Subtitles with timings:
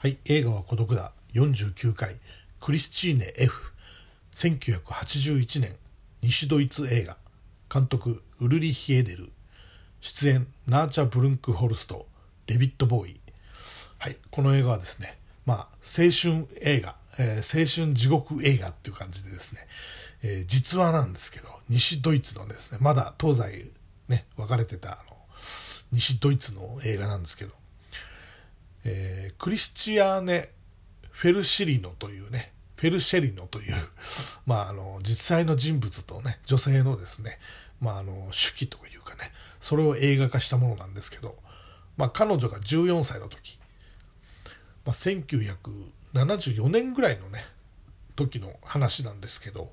[0.00, 1.10] はい、映画は孤独だ。
[1.34, 2.14] 49回、
[2.60, 3.72] クリスチーネ F。
[4.36, 5.74] 1981年、
[6.22, 7.16] 西ドイツ映画。
[7.68, 9.32] 監督、ウルリヒ・エデル。
[10.00, 12.06] 出演、ナーチャ・ブルンクホルスト、
[12.46, 13.20] デビッド・ボウイ。
[13.98, 19.66] はい、この映画はですね、まあ、青春映画、えー青春地獄映画っていう感じでですね、
[20.22, 23.68] えー実話なんですけど、西ドイツのですね、まだ東西
[24.06, 25.16] ね、分かれてた、あの、
[25.90, 27.52] 西ドイツの映画なんですけど、
[28.88, 30.50] えークリスチアーネ・
[31.10, 33.74] フェルシリノというね、フェルシェリノという、
[34.46, 37.38] まあ、あの、実際の人物とね、女性のですね、
[37.80, 41.36] まあ、あの、手記というかね、それを映画化したものなんですけど、
[41.96, 43.58] まあ、彼女が14歳の時、
[44.84, 47.44] まあ、1974年ぐらいのね、
[48.16, 49.70] 時の話なんですけど、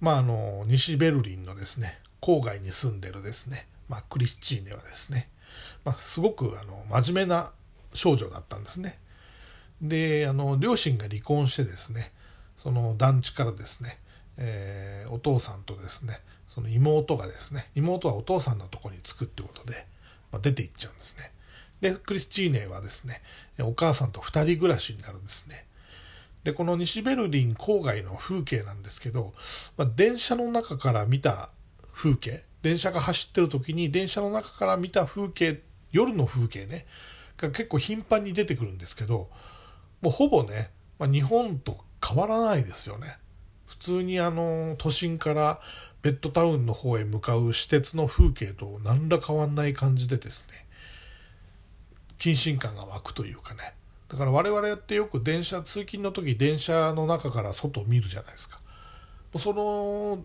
[0.00, 5.28] まあ、あの、西ベルリンのですね、郊外に住んでるですね、まあ、クリスチーネはですね、
[5.84, 7.52] まあ、すごくあの真面目な
[7.92, 8.98] 少女だったんですね。
[9.80, 12.12] で、あの、両親が離婚してですね、
[12.56, 13.98] その団地からですね、
[14.36, 19.86] えーお父さんとですね、その妹がですね、妹はお父さんのとこに着くってことで、
[20.32, 21.30] まあ、出て行っちゃうんですね。
[21.80, 23.22] で、クリスチーネはですね、
[23.60, 25.66] お母さんと二人暮らしになるんですね。
[26.42, 29.34] で、この西ベルリン郊外の風景なんですけど、
[29.76, 31.50] まあ、電車の中から見た
[31.92, 35.60] 風景、電車が走ってる時に電車の中から見た風景、
[35.92, 36.86] 夜の風景ね、
[37.36, 39.28] が結構頻繁に出てくるんですけど、
[40.00, 43.18] もうほぼね、まあ、日本と変わらないですよね。
[43.66, 45.60] 普通にあの、都心から
[46.00, 50.66] ベッドタウンの方へ向かう私鉄の風景と何ら変わんない感じでですね、
[52.18, 53.74] 謹慎感が湧くというかね。
[54.08, 58.58] だから我々ってよく電車、通勤の時電車の中から外を見るじゃないですか。
[59.38, 60.24] その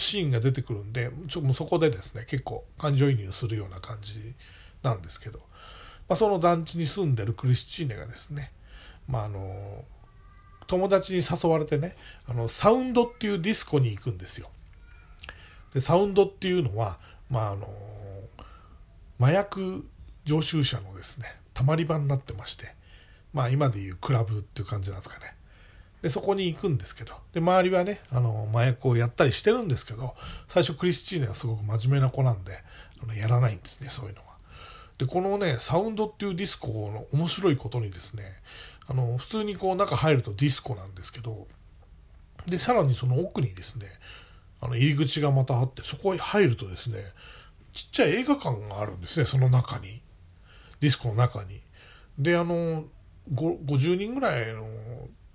[0.00, 4.34] シーンが出てくるんで、ちょもうそこでですね、結構感情移入するような感じ
[4.82, 5.38] なんですけど、
[6.08, 8.52] まあ、その団地に住んでるクリスチーネがですね、
[9.06, 9.84] まあ、あの、
[10.66, 11.96] 友達に誘われてね、
[12.28, 14.50] あの、サウンドっていうディスコに行くんですよ。
[15.74, 17.68] で、サウンドっていうのは、まあ、あの、
[19.20, 19.86] 麻薬
[20.24, 22.74] 常習者のですね、たまり場になってまして、
[23.32, 25.34] まあ今でいうクラブっていう感じなんですかね。
[26.02, 30.14] で、そこに行くんですけど、で、周りはね、あの、麻薬をやったりしてるんですけど、
[30.48, 32.52] 最初クリスチーネはすごく真面目な子なんで、
[33.02, 34.30] あのやらないんですね、そういうのは。
[34.98, 38.24] で、このね、サウンドっていうディスコの面白いことにですね、
[38.86, 41.46] あの、普通にこう中入るとディスコなんですけど、
[42.46, 43.86] で、さらにその奥にですね、
[44.60, 47.12] あの、入り口がまたあって、そこへ入るとですね、
[47.72, 50.02] ちっちゃい映画館があるんですね、その中に。
[50.80, 51.60] ディスコの中に。
[52.18, 52.84] で、あの、
[53.32, 54.66] 50人ぐらいの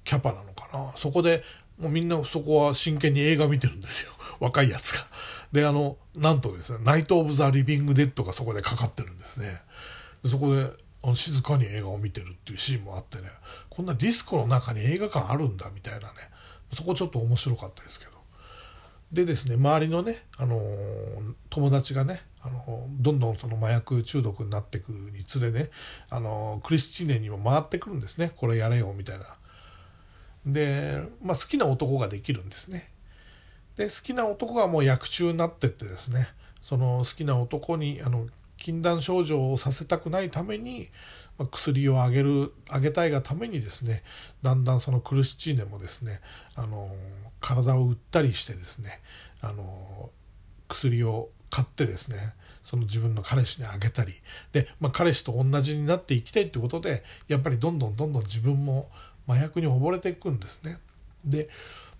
[0.05, 0.93] キャパなのかな。
[0.95, 1.43] そこで、
[1.77, 4.13] もうみんなそこは真剣に映画見てるんですよ。
[4.39, 5.05] 若いやつが。
[5.51, 9.61] で、あの、なんとですね、ナイト・オブ・ザ・リビング・デッドがそこでかかってるんですね。
[10.23, 10.71] でそこで、
[11.03, 13.29] あの静かに映画を見てるっていうシーンもあってね、
[13.69, 16.13] こんなディスコの中に映画館あるんだみたいなね、
[16.73, 18.11] そこちょっと面白かったですけど。
[19.11, 25.69] でですね、周りのね、あのー友達がね、あのーどんどんその麻薬中毒になっていくにつれね、
[26.09, 28.31] あのークリスチーネにも回ってくるんですね。
[28.35, 29.25] これやれよ、みたいな。
[30.45, 32.89] で、まあ好きな男ができるんですね。
[33.77, 36.29] で、好きな男がもう薬中になってってですね、
[36.61, 40.89] その好きな男に、あの、禁断症状をさせたくないために、
[41.37, 44.03] まあ薬をあげる、あげたいがためにですね、
[44.43, 46.21] だんだんそのクリスチーネもですね、
[46.55, 46.95] あの、
[47.41, 49.01] 体を売ったりしてですね、
[49.41, 50.11] あの、
[50.67, 54.13] 薬を買ってですね、その自分の彼氏にあげたり、
[54.51, 58.89] で、まあ彼氏と同じになっていきたいってことで、やっぱりどんどんどんどん自分も
[59.27, 60.79] 麻薬に溺れていくんですね。
[61.23, 61.49] で、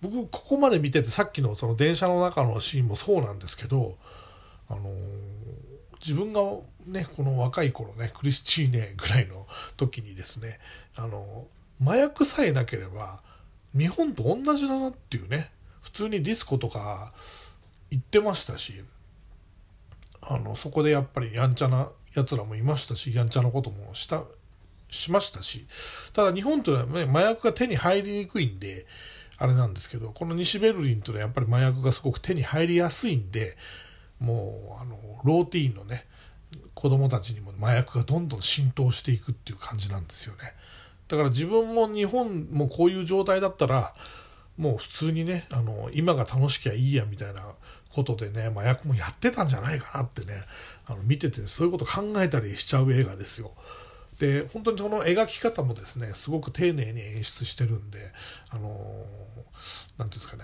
[0.01, 3.97] 僕、ここまで見てて、さっきのその電車の中のシーンもそうなんですけど、
[4.69, 5.45] あのー
[6.05, 6.41] 自分が
[6.85, 10.59] ね、この若い頃ね、クリスチーネぐらいの時にですね、
[10.95, 11.47] あの
[11.81, 13.21] 麻薬さえなければ、
[13.75, 15.49] 日本と同じだなっていうね、
[15.81, 17.11] 普通にディスコとか
[17.89, 18.83] 行ってましたし、
[20.21, 24.21] あの、そこでやっぱりやんちゃな奴らもいましたし、やんちゃなこともした、
[24.90, 25.66] しましたし、
[26.14, 28.85] ただ日本というのはね、麻薬が手に入りにくいんで、
[29.37, 33.58] あれなんですけど、この西ベルリンというのはやっぱり麻薬がすごく手に入りやすいんで、
[34.20, 36.05] もう、あの、ローティーンのね、
[36.73, 40.53] 子供たちにも麻薬がどんどん浸透していくっていう感じなんですよね。
[41.08, 43.93] だから自分も日本もこういう状態だったら、
[44.58, 47.43] もう普通にね、あの、今が楽しきゃいいやみたいな
[47.90, 50.43] ことでね、麻薬もやってたんじゃないかなってね、
[50.85, 53.52] あの、見ててそういうこと考えたりしちゃう映画ですよ。
[54.20, 58.12] で、本当にその描き方もですね、すごく丁寧に演出してるんで、
[58.50, 58.76] あのー
[59.97, 60.44] ていうんですかね、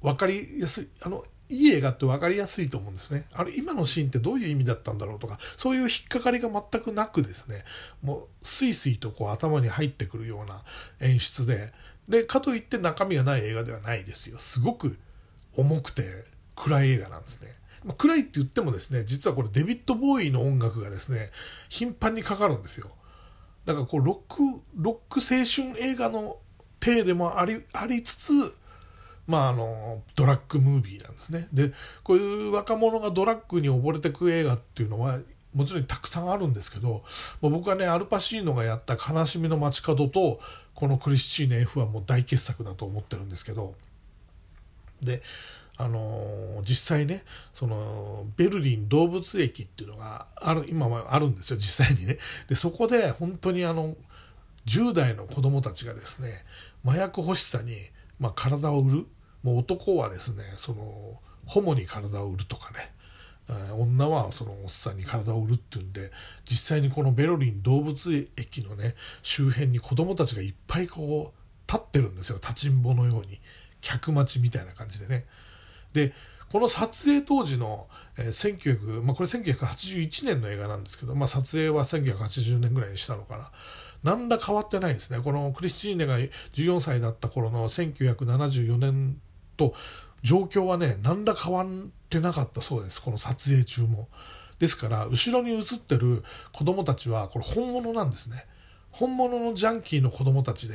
[0.00, 3.24] わかりやすい、あの、いい映画って分かりやすいと思うんですね。
[3.32, 7.64] あれ、今のシーンってどういう意味だったんだろうとか、そういう引っかかりが全くなくですね、
[8.02, 10.62] もう、スイスイとこう頭に入ってくるような
[11.00, 11.72] 演出で、
[12.08, 14.38] で、かといって中身がない映画ではないですよ。
[14.38, 14.98] すごく
[15.56, 16.24] 重くて
[16.54, 17.54] 暗い映画なんですね。
[17.94, 21.30] 暗いって言ってもですね、実はこれデビッド・ボーイの音楽がですね、
[21.68, 22.90] 頻繁にかかるんですよ。
[23.64, 24.42] だからこう、ロック、
[24.76, 26.38] ロック青春映画の
[26.80, 28.32] 体でもあり、ありつつ、
[29.26, 31.48] まあ、あの、ドラッグムービーなんですね。
[31.52, 35.18] で、こういう若者がドラッグに溺れてく映画っていうのは、
[35.54, 37.04] もちろんたくさんあるんですけど、
[37.40, 40.40] もう僕はね、アルパシーノがやった悲しみの街角と、
[40.74, 43.74] このクリスチーネ F はもう大傑作だと思ってるんですけど、
[45.02, 45.22] で、
[45.78, 47.22] あの、実際ね、
[47.54, 52.18] その、ベルリン動物駅っていうのがある、今はあるんですよ、実際にね。
[52.48, 53.96] で、そこで本当にあの、
[54.66, 56.44] 10代の子供たちがですね、
[56.84, 57.76] 麻薬欲しさに、
[58.18, 59.06] まあ、体を売る。
[59.44, 62.92] もう男はですね、その、ホモに体を売るとかね、
[63.78, 66.10] 女はそのおっさんに体を売るっていうんで、
[66.44, 72.38] 実際にこのベルリン動物駅のね、周辺に子供たちがいっぱいこう、立ってるんですよ。
[72.42, 73.40] 立ちんぼのように。
[73.80, 75.24] 客待ちみたいな感じでね。
[75.92, 76.12] で、
[76.50, 83.50] この撮影当時の、えー、1900、まあ、これ1981年の映画なんですけど、まあ、撮影は1980年ぐらいにしたのかな。
[84.02, 85.20] 何ら変わってないですね。
[85.20, 89.20] このクリスチーネが14歳だった頃の1974年
[89.56, 89.74] と
[90.22, 91.66] 状況はね、何ら変わっ
[92.08, 93.02] てなかったそうです。
[93.02, 94.08] この撮影中も。
[94.58, 98.46] ですから、後ろに映ってる子供たちは、これ本物なんですね。
[98.90, 100.74] 本物のジャンキーの子供たちで、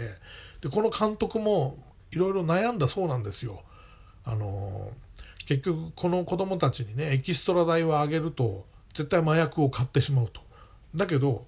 [0.62, 1.78] で、この監督も
[2.12, 3.64] いろいろ悩んだそうなんですよ。
[4.26, 4.92] あの、
[5.46, 10.42] 結局この子供たちにね、エキストラ代をあげると、絶対麻薬を買ってしまうと。
[10.96, 11.48] だけど、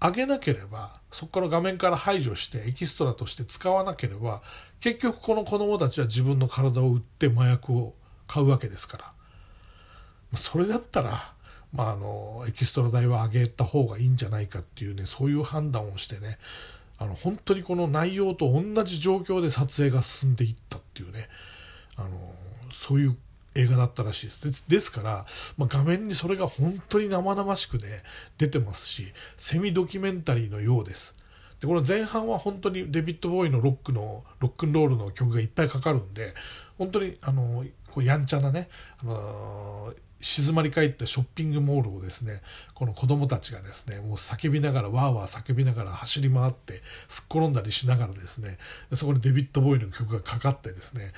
[0.00, 4.42] あげなければ、そこから画面から排除してエキストラとして使わなければ、
[4.80, 7.94] 結局この子供たちは自分の体を売って麻薬を
[8.26, 9.12] 買うわけですから。
[10.36, 11.32] それだったら、
[11.72, 16.38] まあ、あの、エキストラ代は上げた方がいいんじゃないかっていうね、そういう判断をしてね、
[16.98, 21.28] あの、本当にこの内容と同じ状況で撮影が進んでいったっていうね、
[21.96, 22.34] あの、
[22.70, 23.16] そういう
[23.54, 24.68] 映画だったらしいです。
[24.68, 25.26] ですから、
[25.56, 28.02] まあ、画面にそれが本当に生々しくね、
[28.38, 31.14] 出てますし、セミドキュメンタリーのようです。
[31.60, 36.34] で、この前半は本当にデビッド・ボーイのロックの、ロックンロールの曲がいっぱいかかるんで、
[36.78, 38.68] 本当に、あの、こうやんちゃなね、
[39.02, 39.94] あの
[40.24, 42.40] 静まり返ったショッピングモールをですね、
[42.72, 48.56] この子供たちがですね、もう叫びながら、わーわー叫びながら走り回って、すっ転んだりしながらですね、
[48.94, 51.12] そこにデビッド・ボーイの曲がかかってですね、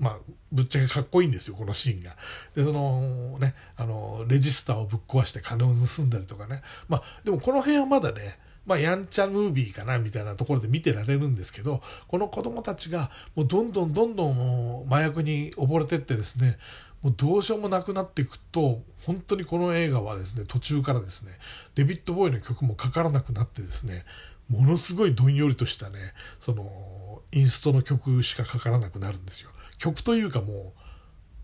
[0.00, 0.18] まあ、
[0.50, 2.16] ぶっちゃけかっこいいんですよ、このシーンが。
[2.56, 6.62] で、そのね、あの、レジスターをぶっ壊して金を盗んだりとかね。
[6.88, 8.36] まあ、でもこの辺はまだね、
[8.66, 16.58] まあ、やんちゃムービーかなみたいなところで見てられるんですけど、この子供たちがもうどんどんどんどん麻薬に溺れてってですね、
[17.02, 21.32] もうどうしようもなくなっていくと、本当にこの映画はですね、途中からですね、
[21.74, 24.04] デビッド・ボーイの曲もかからなくなってですね、
[24.48, 29.50] ものすごいどんよりとしたね、その、インストの曲しかかからなくなるんですよ。
[29.78, 30.74] 曲というかも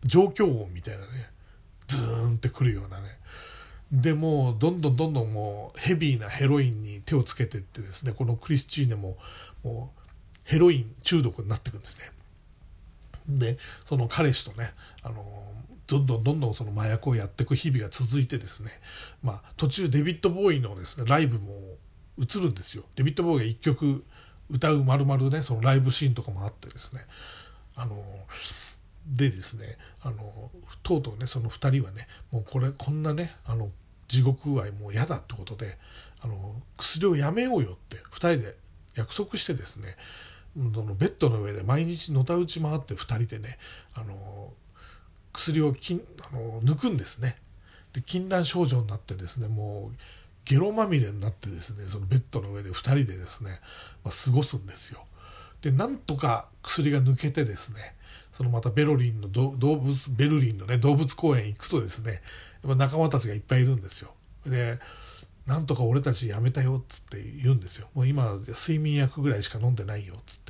[0.04, 1.30] う、状況音みたいなね、
[1.86, 3.18] ズーンってくるようなね。
[3.92, 9.16] でもうどんどんどんどんもうヘビーなヘロインに手をつけてってですね、このクリスチーネも
[9.62, 10.02] もう
[10.44, 12.10] ヘロイン中毒になっていくんですね。
[13.28, 15.24] で、その彼氏とね、あの、
[15.86, 18.70] どんどんどんどんその麻薬をやっていく日々が続いてですね、
[19.22, 21.52] まあ途中デビッド・ボーイのですね、ライブも
[22.18, 22.84] 映るんですよ。
[22.96, 24.04] デビッド・ボーイが一曲
[24.50, 27.02] 歌う丸々ね、そのライブシーンとかもあってですね、
[27.76, 28.02] あの、
[29.06, 30.50] でですね、あの、
[30.82, 33.70] とうとうね、その二人はね、もうこれ、こんなね、あの、
[34.08, 35.78] 地獄具合もう嫌だってことで、
[36.20, 38.56] あの、薬をやめようよって二人で
[38.94, 39.96] 約束してですね、
[40.74, 43.58] そのベッドの上で毎日のたうち回って2人でね
[43.94, 44.52] あの
[45.32, 46.00] 薬をきん
[46.32, 47.36] あの抜くんですね。
[47.92, 49.96] で禁断症状になってですねもう
[50.44, 53.60] ゲロまみれになってですねそのベッドの上で2人でですね、
[54.04, 55.04] まあ、過ごすんですよ。
[55.60, 57.94] でなんとか薬が抜けてですね
[58.32, 62.22] そのまたベロリンの動物ベルリンのね動物公園行くとですね
[62.62, 64.14] やっぱ仲間たちがいっぱいいるんですよ。
[64.46, 64.78] で
[65.46, 67.88] なんとか俺たちやめたよっつって言うんですよ。
[67.94, 70.45] もう今睡眠薬ぐらいしか飲んでないよっつって。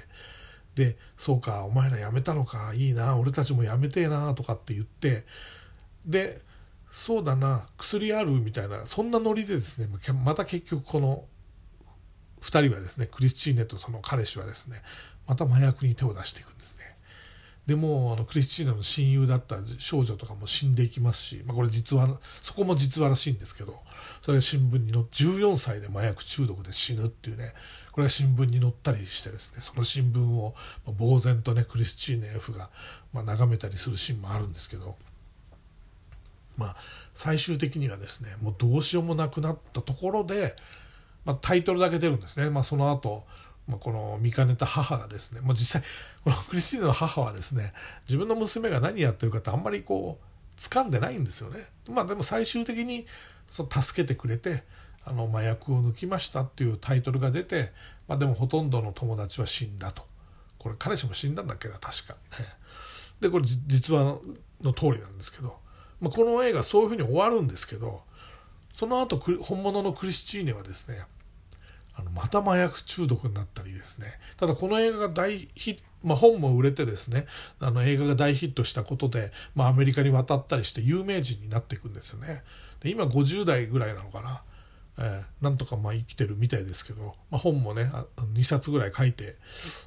[0.76, 5.24] で、そうか、お前ら辞めたのか、いいな、俺たちも辞めてえな、とかって言って、
[6.04, 6.42] で、
[6.92, 9.88] そうだな、薬あるみたいな、そんなノリでですね、
[10.22, 11.24] また結局この
[12.42, 14.82] 2人はですね、クリスチーネとその彼氏はですね、
[15.26, 16.95] また麻薬に手を出していくんですね。
[17.66, 22.08] でもあのクリスチーナの親友だった少女とかも死んでいきますし、まあ、これ実話
[22.40, 23.82] そこも実話らしいんですけど
[24.20, 27.52] それが新聞に載って14歳で麻薬中毒で死ぬっていうね
[27.90, 30.54] これが新聞に載ったりしてですねその新聞を
[30.84, 32.70] 呆然とねクリスチーネ F が
[33.12, 34.96] ま眺めたりするシーンもあるんですけど
[36.56, 36.76] まあ
[37.14, 40.54] 最終的にはですねもうどうしようもなくなったところで、
[41.24, 43.24] まあ、タイトルだけ出るんですね、まあ、その後
[43.68, 45.82] まあ、この見かねた母がですね、まあ、実際
[46.22, 47.72] このクリスティーナの母はですね
[48.08, 51.60] 自分の娘が何やってるかってあんまりこう掴んでないんですよね。
[51.88, 53.06] まあでも最終的に
[53.50, 54.62] その助けてくれて
[55.04, 57.72] あの麻薬を抜きましたっていうタイトルが出て、
[58.08, 60.02] まあ、でもほとんどの友達は死んだと
[60.58, 62.16] これ彼氏も死んだんだっけな確か。
[63.20, 64.18] でこれ実話
[64.62, 65.58] の通りなんですけど、
[66.00, 68.02] まあ、この映画そういうふうに終わるんですけど
[68.72, 71.04] その後本物のクリスチーネはですね
[71.96, 74.06] あのまた麻薬中毒になったりですね。
[74.36, 77.26] ただこの映画が大ヒットまあ、本も売れてですね
[77.58, 82.44] あの映画が大ヒットしたことで、まあ、アメリカに渡ったりして有名人になっていくんですよね。
[82.80, 84.42] で今50代ぐらいなのかな、
[84.98, 87.90] えー、なんとかまあ生きてるみたいですけど、まあ、本もね
[88.34, 89.36] 2冊ぐらい書いて、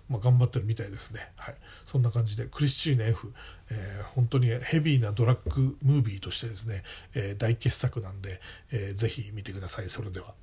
[0.09, 3.31] まあ、頑張ってるみたいですね、はい、そんな感じでクリスチーネ F、
[3.69, 6.83] えー、本当にヘビーなドラッグムービーとしてですね、
[7.15, 8.41] えー、大傑作なんで、
[8.73, 9.89] えー、ぜひ見てください。
[9.89, 10.33] それでは。